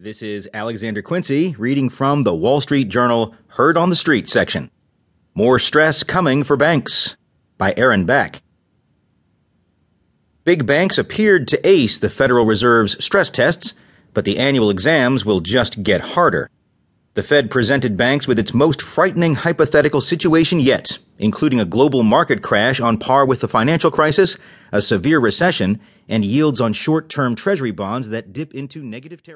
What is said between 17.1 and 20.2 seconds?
The Fed presented banks with its most frightening hypothetical